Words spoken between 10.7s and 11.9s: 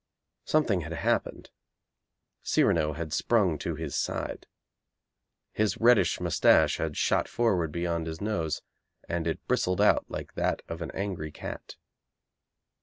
an angry cat.